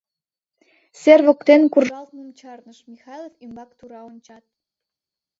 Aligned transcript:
Сер 1.01 1.19
воктен 1.27 1.61
куржталмым 1.73 2.29
чарныш, 2.39 2.79
Михайлов 2.91 3.33
ӱмбак 3.43 3.69
тура 3.79 3.99
ончат: 4.09 4.43